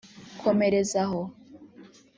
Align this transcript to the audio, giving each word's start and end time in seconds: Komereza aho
Komereza 0.41 0.97
aho 1.05 1.21